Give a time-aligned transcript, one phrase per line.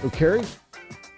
[0.00, 0.44] So, Kerry,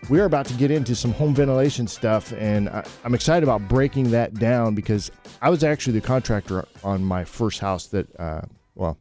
[0.09, 3.69] we are about to get into some home ventilation stuff, and I, I'm excited about
[3.69, 5.11] breaking that down because
[5.43, 8.41] I was actually the contractor on my first house that, uh,
[8.75, 8.97] well,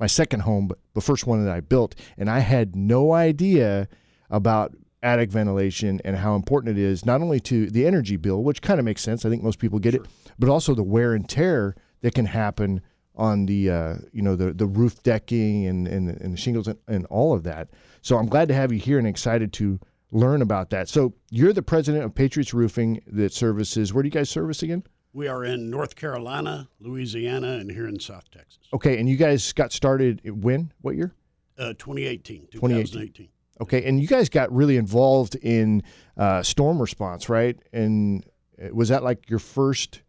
[0.00, 3.86] my second home, but the first one that I built, and I had no idea
[4.28, 4.74] about
[5.04, 8.80] attic ventilation and how important it is not only to the energy bill, which kind
[8.80, 9.24] of makes sense.
[9.24, 10.02] I think most people get it,
[10.36, 12.80] but also the wear and tear that can happen
[13.14, 16.78] on the uh, you know the the roof decking and and, and the shingles and,
[16.88, 17.68] and all of that.
[18.00, 19.78] So I'm glad to have you here and excited to
[20.10, 20.88] learn about that.
[20.88, 23.92] So you're the president of Patriots Roofing that services.
[23.92, 24.84] Where do you guys service again?
[25.14, 28.60] We are in North Carolina, Louisiana, and here in South Texas.
[28.72, 30.72] Okay, and you guys got started when?
[30.80, 31.14] What year?
[31.58, 32.86] Uh, 2018, 2018.
[32.86, 33.28] 2018.
[33.60, 35.82] Okay, and you guys got really involved in
[36.16, 37.58] uh, storm response, right?
[37.74, 38.24] And
[38.62, 40.00] uh, was that like your first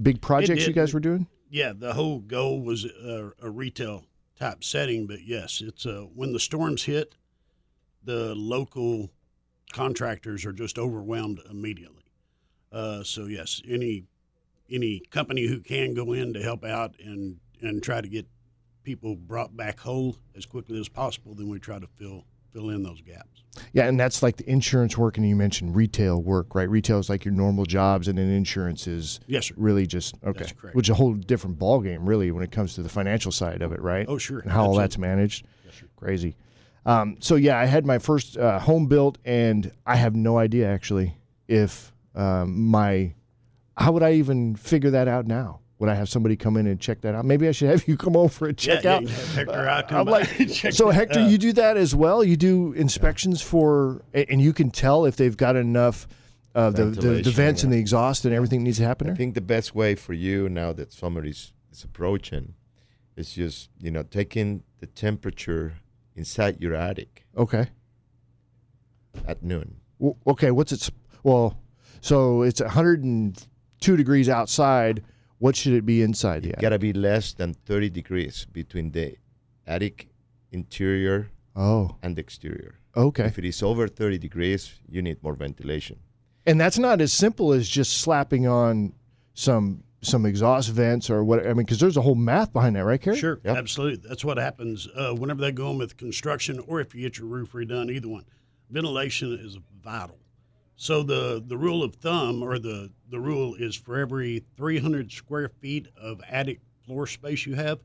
[0.00, 1.26] big projects you guys were doing?
[1.52, 4.06] Yeah, the whole goal was a, a retail
[4.38, 7.14] type setting, but yes, it's uh, when the storms hit,
[8.02, 9.10] the local
[9.70, 12.04] contractors are just overwhelmed immediately.
[12.72, 14.06] Uh, so yes, any
[14.70, 18.26] any company who can go in to help out and and try to get
[18.82, 22.82] people brought back whole as quickly as possible, then we try to fill fill in
[22.82, 23.42] those gaps.
[23.72, 26.68] Yeah, and that's like the insurance work, and you mentioned retail work, right?
[26.68, 29.54] Retail is like your normal jobs, and then insurance is Yes, sir.
[29.58, 32.88] really just okay, which is a whole different ballgame, really, when it comes to the
[32.88, 34.06] financial side of it, right?
[34.08, 34.40] Oh, sure.
[34.40, 35.44] and how all that's managed.
[35.66, 35.86] Yes, sir.
[35.96, 36.36] Crazy.
[36.86, 40.68] Um, so yeah, I had my first uh, home built, and I have no idea
[40.68, 41.16] actually
[41.46, 43.14] if um, my
[43.76, 45.60] how would I even figure that out now?
[45.82, 47.24] Would I have somebody come in and check that out?
[47.24, 49.02] Maybe I should have you come over and check yeah, out.
[49.02, 50.28] Yeah, Hector I'm like,
[50.70, 51.28] so Hector, out.
[51.28, 52.22] you do that as well.
[52.22, 56.06] You do inspections for, and you can tell if they've got enough
[56.54, 59.16] of the, the, the vents and the exhaust and everything needs to happen I there.
[59.16, 62.54] think the best way for you now that summer is, is approaching
[63.16, 65.74] is just, you know, taking the temperature
[66.14, 67.66] inside your attic Okay.
[69.26, 69.78] at noon.
[69.98, 70.52] Well, okay.
[70.52, 70.92] What's its
[71.24, 71.58] well?
[72.00, 75.02] So it's 102 degrees outside.
[75.42, 76.62] What should it be inside the It attic?
[76.62, 79.16] gotta be less than 30 degrees between the
[79.66, 80.08] attic
[80.52, 82.76] interior Oh, and exterior.
[82.96, 83.24] okay.
[83.24, 85.98] If it is over 30 degrees, you need more ventilation.
[86.46, 88.94] And that's not as simple as just slapping on
[89.34, 91.40] some some exhaust vents or what.
[91.44, 93.16] I mean, because there's a whole math behind that, right, Kerry?
[93.16, 93.56] Sure, Yep.
[93.56, 94.08] absolutely.
[94.08, 97.26] That's what happens uh, whenever they go in with construction or if you get your
[97.28, 98.24] roof redone, either one.
[98.70, 100.18] Ventilation is vital.
[100.76, 105.48] So the, the rule of thumb or the, the rule is for every 300 square
[105.48, 107.78] feet of attic floor space you have,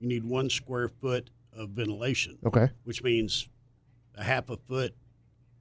[0.00, 2.68] you need one square foot of ventilation, Okay.
[2.84, 3.48] which means
[4.16, 4.94] a half a foot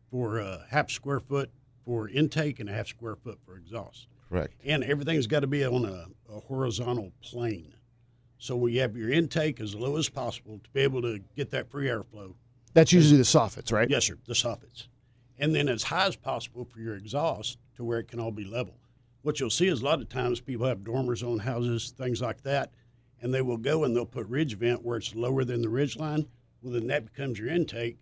[0.10, 1.52] for a half square foot
[1.86, 4.54] for intake and a half square foot for exhaust Correct.
[4.66, 7.74] and everything's got to be on a, a horizontal plane.
[8.38, 11.70] So we have your intake as low as possible to be able to get that
[11.70, 12.34] free airflow.
[12.74, 13.90] That's usually the soffits, right?
[13.90, 14.88] Yes, sir, the soffits.
[15.40, 18.44] And then as high as possible for your exhaust to where it can all be
[18.44, 18.76] level.
[19.22, 22.42] What you'll see is a lot of times people have dormers on houses, things like
[22.44, 22.72] that,
[23.22, 25.98] and they will go and they'll put ridge vent where it's lower than the ridge
[25.98, 26.28] line.
[26.62, 27.98] Well, then that becomes your intake,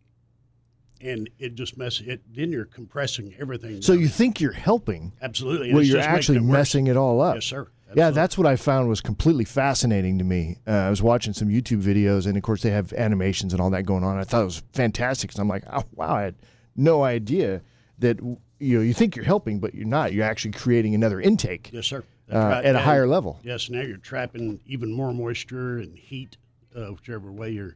[1.01, 2.21] and it just messes it.
[2.31, 3.81] Then you're compressing everything.
[3.81, 4.01] So down.
[4.01, 7.35] you think you're helping, absolutely, well, you're actually it messing it all up.
[7.35, 7.67] Yes, sir.
[7.95, 10.57] Yeah, that's what I found was completely fascinating to me.
[10.67, 13.69] Uh, I was watching some YouTube videos, and of course they have animations and all
[13.69, 14.17] that going on.
[14.17, 15.29] I thought it was fantastic.
[15.29, 16.35] Because I'm like, oh, wow, I had
[16.77, 17.61] no idea
[17.99, 18.19] that
[18.59, 20.13] you know you think you're helping, but you're not.
[20.13, 22.03] You're actually creating another intake Yes, sir.
[22.31, 22.65] Uh, right.
[22.65, 23.39] at a higher level.
[23.43, 26.37] Yes, now you're trapping even more moisture and heat,
[26.75, 27.75] uh, whichever way you're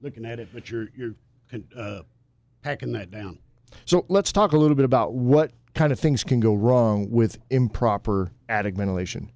[0.00, 0.48] looking at it.
[0.52, 1.14] But you're you're
[1.76, 2.02] uh,
[2.62, 3.38] packing that down.
[3.84, 7.38] So let's talk a little bit about what kind of things can go wrong with
[7.50, 9.30] improper attic ventilation.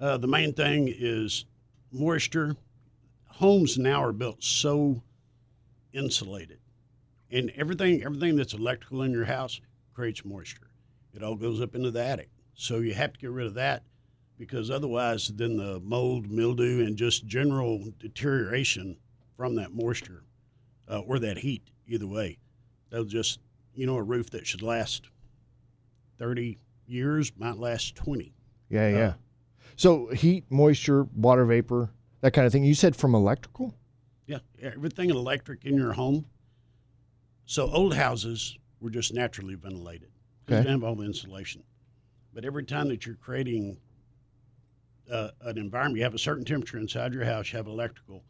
[0.00, 1.44] Uh, the main thing is
[1.92, 2.56] moisture.
[3.26, 5.02] Homes now are built so
[5.92, 6.58] insulated,
[7.30, 9.60] and everything everything that's electrical in your house
[9.94, 10.70] creates moisture.
[11.14, 13.82] It all goes up into the attic, so you have to get rid of that
[14.38, 18.96] because otherwise, then the mold, mildew, and just general deterioration
[19.36, 20.22] from that moisture
[20.88, 22.38] uh, or that heat, either way,
[22.90, 23.40] they'll just
[23.74, 25.08] you know a roof that should last
[26.18, 28.34] thirty years might last twenty.
[28.68, 28.98] Yeah, yeah.
[29.08, 29.12] Uh,
[29.76, 31.90] So heat, moisture, water vapor,
[32.20, 32.64] that kind of thing.
[32.64, 33.74] You said from electrical.
[34.26, 36.26] Yeah, everything electric in your home.
[37.48, 40.10] So old houses were just naturally ventilated.
[40.46, 40.58] Okay.
[40.58, 41.62] You didn't have all the insulation.
[42.34, 43.78] But every time that you're creating
[45.10, 48.22] uh, an environment, you have a certain temperature inside your house, you have electrical.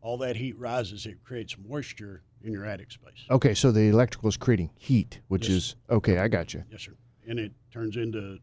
[0.00, 3.26] All that heat rises, it creates moisture in your attic space.
[3.30, 5.56] Okay, so the electrical is creating heat, which Yes.
[5.56, 6.16] is okay.
[6.16, 6.64] I got you.
[6.70, 6.94] Yes, sir.
[7.28, 8.38] And it turns into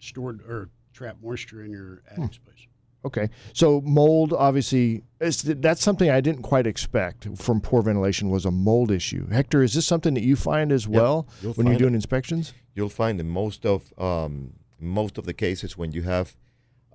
[0.00, 2.32] stored or trapped moisture in your attic Hmm.
[2.32, 2.66] space.
[3.04, 3.30] Okay.
[3.52, 8.50] So mold, obviously, is, that's something I didn't quite expect from poor ventilation was a
[8.50, 9.28] mold issue.
[9.28, 11.96] Hector, is this something that you find as well when you're doing it.
[11.96, 12.54] inspections?
[12.74, 16.36] You'll find in most of um, most of the cases when you have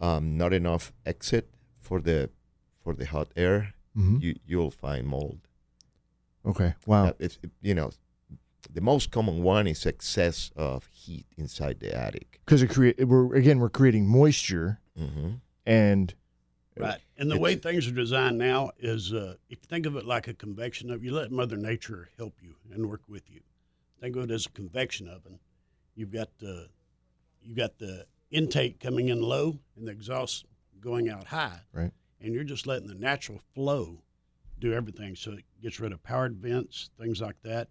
[0.02, 2.30] um, not enough exit for the
[2.84, 4.18] for the hot air, Mm-hmm.
[4.22, 5.40] you you'll find mold.
[6.46, 6.74] Okay.
[6.88, 7.06] Wow.
[7.08, 7.92] Uh, it's you know,
[8.72, 12.40] the most common one is excess of heat inside the attic.
[12.46, 15.34] Because it create we're again we're creating moisture hmm
[15.66, 16.14] and
[16.76, 17.00] Right.
[17.18, 20.28] And the way things are designed now is uh, if you think of it like
[20.28, 23.42] a convection oven, you let Mother Nature help you and work with you.
[24.02, 25.40] Think of it as a convection oven.
[25.96, 26.70] You've got the
[27.42, 30.46] you've got the intake coming in low and the exhaust
[30.82, 31.60] going out high.
[31.72, 31.92] Right.
[32.20, 34.02] And you're just letting the natural flow
[34.60, 35.16] do everything.
[35.16, 37.68] So it gets rid of powered vents, things like that,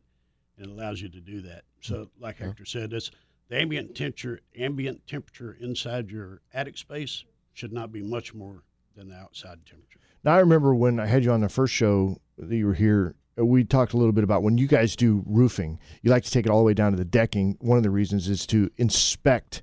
[0.58, 1.64] and allows you to do that.
[1.80, 2.46] So like Yeah.
[2.46, 3.10] Hector said, it's
[3.48, 8.62] the ambient temperature ambient temperature inside your attic space should not be much more
[8.96, 10.00] than the outside temperature.
[10.24, 13.14] Now I remember when I had you on the first show that you were here.
[13.38, 15.78] uh, We talked a little bit about when you guys do roofing.
[16.02, 17.56] You like to take it all the way down to the decking.
[17.60, 19.62] One of the reasons is to inspect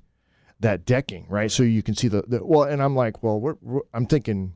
[0.60, 1.50] that decking, right?
[1.50, 2.64] So you can see the, the well.
[2.64, 4.54] And I'm like, well, we're, we're, I'm thinking,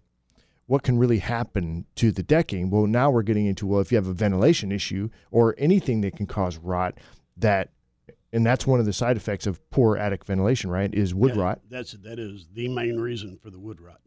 [0.66, 2.70] what can really happen to the decking?
[2.70, 6.16] Well, now we're getting into well, if you have a ventilation issue or anything that
[6.16, 6.98] can cause rot,
[7.36, 7.70] that,
[8.34, 10.92] and that's one of the side effects of poor attic ventilation, right?
[10.92, 11.60] Is wood Yeah, rot.
[11.70, 14.00] That's that is the main reason for the wood rot.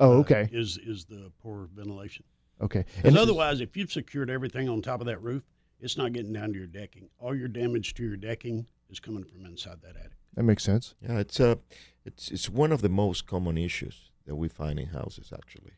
[0.00, 2.24] Oh, uh, okay, Is is the poor ventilation?
[2.60, 2.84] okay.
[3.04, 5.42] And otherwise, if you've secured everything on top of that roof,
[5.80, 7.08] it's not getting down to your decking.
[7.18, 10.12] All your damage to your decking is coming from inside that attic.
[10.34, 10.94] that makes sense.
[11.02, 11.58] Yeah, it's a,
[12.04, 15.32] it's it's one of the most common issues that we find in houses.
[15.32, 15.72] Actually,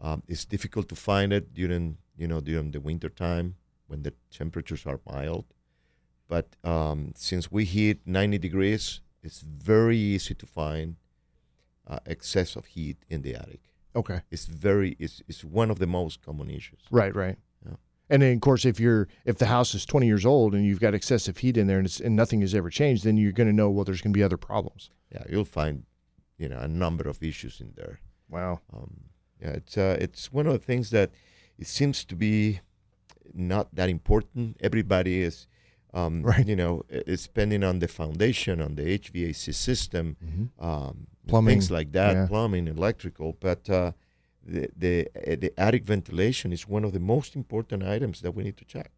[0.00, 4.12] um, it's difficult to find it during you know during the winter time when the
[4.30, 5.44] temperatures are mild.
[6.32, 10.96] But um, since we hit 90 degrees, it's very easy to find
[11.86, 13.60] uh, excess of heat in the attic.
[13.94, 14.22] Okay.
[14.30, 16.80] It's very it's, it's one of the most common issues.
[16.90, 17.36] Right, right.
[17.66, 17.74] Yeah.
[18.08, 20.80] And then, of course, if you're if the house is 20 years old and you've
[20.80, 23.50] got excessive heat in there and, it's, and nothing has ever changed, then you're going
[23.50, 24.88] to know well, there's going to be other problems.
[25.12, 25.84] Yeah, you'll find
[26.38, 28.00] you know a number of issues in there.
[28.30, 28.60] Wow.
[28.72, 29.02] Um,
[29.38, 31.10] yeah, it's uh, it's one of the things that
[31.58, 32.60] it seems to be
[33.34, 34.56] not that important.
[34.60, 35.46] Everybody is,
[35.94, 36.46] um, Right.
[36.46, 36.82] you know,
[37.16, 40.64] spending on the foundation, on the HVAC system, Mm-hmm.
[40.64, 42.26] um, Plumbing, things like that, yeah.
[42.26, 43.36] plumbing, electrical.
[43.38, 43.92] But uh,
[44.44, 48.42] the the uh, the attic ventilation is one of the most important items that we
[48.42, 48.90] need to check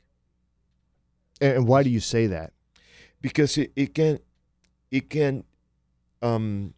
[1.41, 2.53] And, why do you say that?
[3.21, 4.19] because it, it can
[4.91, 5.45] it can
[6.23, 6.75] um,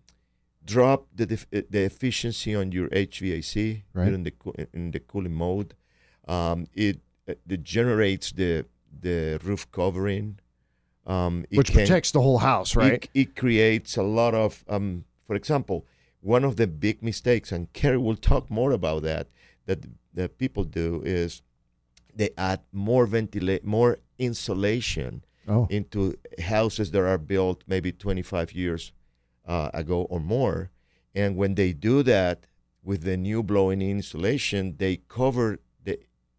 [0.64, 4.06] drop the def- uh, the efficiency on your HVAC Right.
[4.06, 5.74] during the coo- in the cooling mode.
[6.26, 6.98] Um, it
[7.28, 8.64] uh, it generates the
[9.00, 10.38] the roof covering,
[11.06, 13.04] um, it Which can- protects the whole house, right?
[13.04, 15.86] It, it creates a lot of, um, for example,
[16.20, 19.28] one of the big mistakes, and Kerry will talk more about that,
[19.66, 21.42] that that people do is
[22.14, 28.92] they add more ventilate, more insulation oh, into houses that are built maybe 25 years
[29.46, 30.70] uh, ago or more.
[31.14, 32.46] And when they do that
[32.82, 35.58] with the new blowing insulation, they cover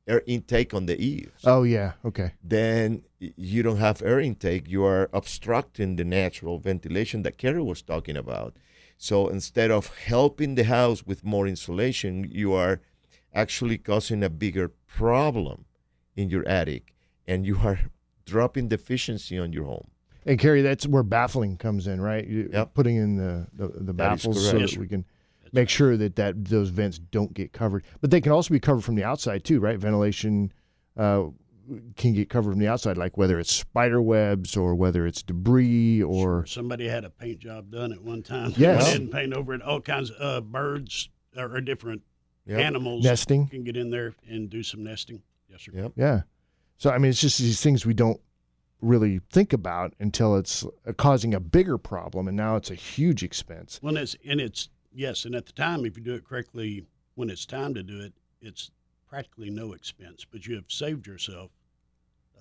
[0.07, 1.41] air intake on the eaves.
[1.45, 1.93] oh yeah.
[2.05, 2.33] Okay.
[2.43, 4.67] Then you don't have air intake.
[4.67, 8.55] You are obstructing the natural ventilation that Kerry was talking about.
[8.97, 12.81] So instead of helping the house with more insulation, you are
[13.33, 15.65] actually causing a bigger problem
[16.15, 16.93] in your attic
[17.27, 17.79] and you are
[18.25, 19.89] dropping the efficiency on your home.
[20.25, 22.25] And Kerry, that's where baffling comes in, right?
[22.27, 22.73] You, Yep.
[22.73, 25.05] Putting in the the, the baffles so that we can
[25.47, 25.69] That's make right.
[25.69, 27.83] sure that that those vents don't get covered.
[28.01, 29.77] But they can also be covered from the outside too, right?
[29.77, 30.51] Ventilation
[30.95, 31.25] uh,
[31.95, 36.01] can get covered from the outside, like whether it's spider webs or whether it's debris
[36.01, 38.53] or somebody had a paint job done at one time.
[38.57, 38.95] Yes.
[38.95, 39.61] And paint over it.
[39.61, 42.01] All kinds of uh, birds or, or different
[42.45, 42.59] Yep.
[42.61, 43.47] animals nesting.
[43.47, 45.21] can get in there and do some nesting.
[45.49, 45.71] Yes, sir.
[45.75, 45.91] Yep.
[45.97, 46.21] Yeah.
[46.77, 48.21] So I mean, it's just these things we don't
[48.81, 53.21] really think about until it's uh, causing a bigger problem, and now it's a huge
[53.21, 53.81] expense.
[53.83, 56.85] Well, and it's and it's yes, and at the time, if you do it correctly,
[57.15, 58.71] when it's time to do it, it's
[59.07, 61.51] practically no expense, but you have saved yourself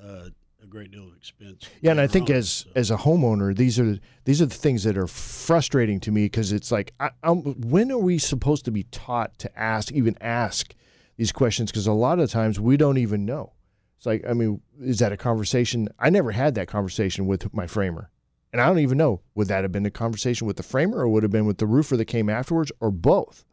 [0.02, 0.28] uh,
[0.62, 1.68] a great deal of expense.
[1.80, 2.70] Yeah, and I think as so.
[2.74, 6.52] as a homeowner, these are these are the things that are frustrating to me because
[6.52, 10.74] it's like, I, i when are we supposed to be taught to ask, even ask
[11.16, 11.70] these questions?
[11.70, 13.52] Because a lot of times we don't even know.
[13.98, 15.88] It's like, I mean, is that a conversation?
[15.98, 18.10] I never had that conversation with my framer,
[18.56, 21.08] and I don't even know would that have been a conversation with the framer or
[21.08, 23.44] would it have been with the roofer that came afterwards or both.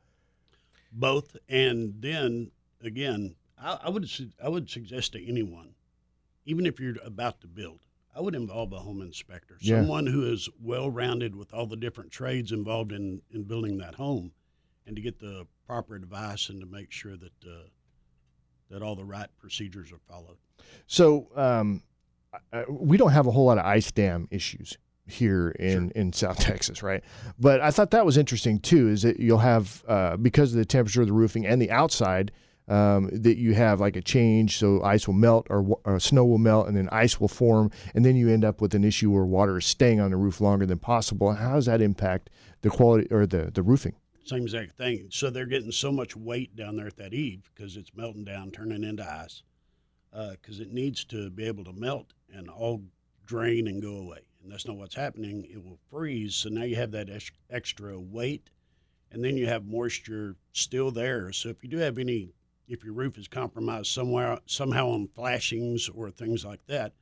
[0.93, 5.75] both, and then again, I, I would su- I would suggest to anyone,
[6.45, 7.81] even if you're about to build,
[8.15, 9.81] I would involve a home inspector, Yeah.
[9.81, 13.95] someone who is well rounded with all the different trades involved in in building that
[13.95, 14.31] home,
[14.87, 17.63] and to get the proper advice and to make sure that uh,
[18.69, 20.37] that all the right procedures are followed.
[20.87, 21.83] So um,
[22.69, 26.83] we don't have a whole lot of ice dam issues here in, in South Texas,
[26.83, 27.03] right?
[27.39, 28.89] But I thought that was interesting too.
[28.89, 32.31] Is that you'll have uh, because of the temperature of the roofing and the outside.
[32.69, 36.37] Um, that you have like a change, so ice will melt or, or snow will
[36.37, 39.25] melt, and then ice will form, and then you end up with an issue where
[39.25, 41.33] water is staying on the roof longer than possible.
[41.33, 42.29] How does that impact
[42.61, 43.95] the quality or the the roofing?
[44.23, 45.07] Same exact thing.
[45.11, 48.51] So they're getting so much weight down there at that eave because it's melting down,
[48.51, 49.43] turning into ice,
[50.11, 52.81] because uh, it needs to be able to melt and all
[53.25, 54.19] drain and go away.
[54.43, 55.47] And that's not what's happening.
[55.49, 56.35] It will freeze.
[56.35, 58.49] So now you have that ex- extra weight,
[59.11, 61.31] and then you have moisture still there.
[61.31, 62.33] So if you do have any
[62.67, 66.93] if your roof is compromised somewhere somehow on flashings or things like that,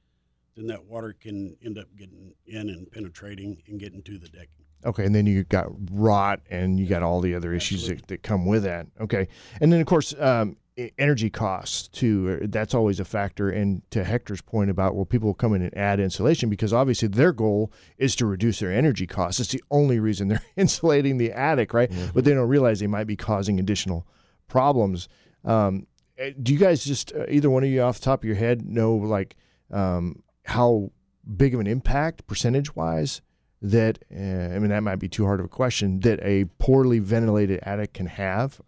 [0.56, 4.48] then that water can end up getting in and penetrating and getting to the decking.
[4.84, 8.24] Okay, and then you got rot and you got all the other issues that, that,
[8.24, 8.88] come with that.
[9.00, 9.28] Okay,
[9.62, 10.58] and then of course um,
[10.98, 12.40] energy costs too.
[12.44, 13.50] Uh, that's always a factor.
[13.50, 17.08] And to Hector's point about well, people will come in and add insulation because obviously
[17.08, 19.40] their goal is to reduce their energy costs.
[19.40, 21.90] It's the only reason they're insulating the attic, right?
[21.90, 22.12] Mm-hmm.
[22.14, 24.08] But they don't realize they might be causing additional
[24.48, 25.08] problems.
[25.44, 25.88] Um,
[26.18, 28.36] eh, do you guys just uh, either one of you off the top of your
[28.36, 29.36] head know like
[29.72, 30.92] um, how
[31.38, 33.22] big of an impact percentage wise
[33.62, 37.00] that uh, I mean that might be too hard of a question that a poorly
[37.00, 38.60] ventilated attic can have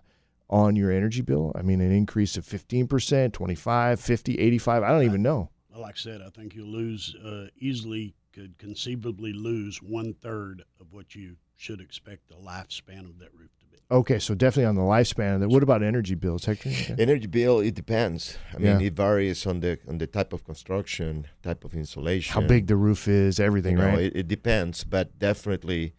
[0.54, 1.52] on your energy bill?
[1.56, 5.50] I mean an increase of 15%, 25, 50, 85, I don't even know.
[5.72, 10.64] Well, Like I said, I think you'll lose uh, easily could conceivably lose one third
[10.82, 13.78] of what you should expect the lifespan of that roof to be.
[13.92, 15.50] Okay, so definitely on the lifespan of that.
[15.50, 16.70] What about energy bills, Hector?
[16.70, 16.96] Okay.
[17.00, 18.38] Energy bill, it depends.
[18.54, 22.48] I mean, it varies on the on the type of construction, type of insulation, how
[22.48, 24.00] big the roof is, everything, you know, right?
[24.00, 25.94] It, it, depends, but definitely,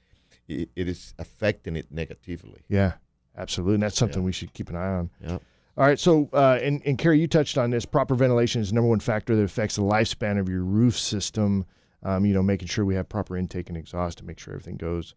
[0.48, 2.62] it, it is affecting it negatively.
[2.68, 2.94] Yeah,
[3.36, 3.74] absolutely.
[3.74, 4.26] And that's something yeah.
[4.26, 5.10] we should keep an eye on.
[5.20, 5.38] Yeah.
[5.76, 7.84] All right, so uh, and and Kerry, you touched on this.
[7.84, 11.66] Proper ventilation is the number one factor that affects the lifespan of your roof system.
[12.04, 14.76] Um, you know, making sure we have proper intake and exhaust to make sure everything
[14.76, 15.14] goes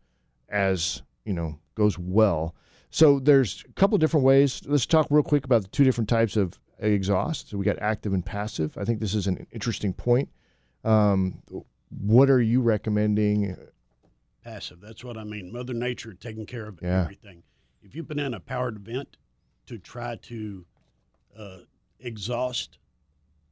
[0.50, 2.56] as you know goes well.
[2.90, 4.62] So there's a couple different ways.
[4.66, 7.50] Let's talk real quick about the two different types of exhaust.
[7.50, 8.78] So we got active and passive.
[8.78, 10.30] I think this is an interesting point.
[10.84, 11.44] Um,
[11.90, 13.56] what are you recommending?
[14.44, 14.80] Passive.
[14.82, 15.52] That's what I mean.
[15.52, 17.02] Mother Nature taking care of yeah.
[17.02, 17.44] everything.
[17.88, 19.18] If you put in a powered vent
[19.68, 20.66] to try to
[21.38, 21.58] uh,
[22.02, 22.80] exhaust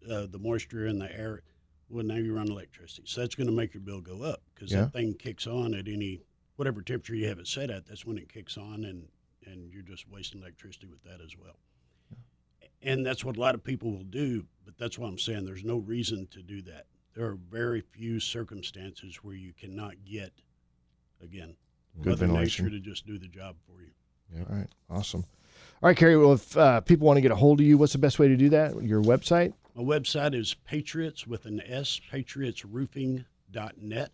[0.09, 1.41] uh, the moisture in the air,
[1.89, 3.03] well, now you run electricity.
[3.05, 4.81] So that's going to make your bill go up because yeah.
[4.81, 6.21] that thing kicks on at any
[6.57, 7.85] whatever temperature you have it set at.
[7.85, 9.07] That's when it kicks on, and
[9.45, 11.55] and you're just wasting electricity with that as well.
[12.81, 15.45] And that's what a lot of people will do, but that's what I'm saying.
[15.45, 16.87] There's no reason to do that.
[17.15, 20.33] There are very few circumstances where you cannot get,
[21.23, 21.55] again,
[22.01, 22.65] Good Mother ventilation.
[22.65, 23.91] Nature to just do the job for you.
[24.33, 24.43] Yeah.
[24.49, 24.69] All right.
[24.89, 25.25] Awesome.
[25.81, 26.17] All right, Kerry.
[26.17, 28.27] Well, if uh, people want to get a hold of you, what's the best way
[28.27, 28.81] to do that?
[28.81, 29.53] Your website?
[29.75, 34.11] My website is Patriots with an S, patriotsroofing.net.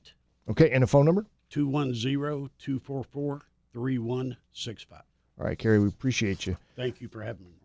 [0.50, 0.72] Okay.
[0.72, 1.26] And a phone number?
[1.52, 3.42] 210 244
[3.74, 5.02] 3165.
[5.40, 6.58] All right, Kerry, we appreciate you.
[6.76, 7.61] Thank you for having me.